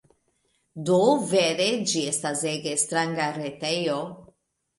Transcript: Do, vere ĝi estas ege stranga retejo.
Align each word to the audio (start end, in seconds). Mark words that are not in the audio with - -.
Do, 0.87 0.95
vere 1.33 1.67
ĝi 1.91 2.01
estas 2.13 2.41
ege 2.53 2.75
stranga 2.85 3.29
retejo. 3.37 4.01